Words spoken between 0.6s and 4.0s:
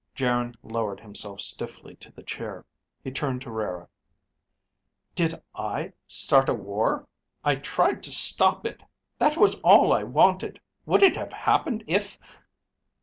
lowered himself stiffly to the chair. He turned to Rara.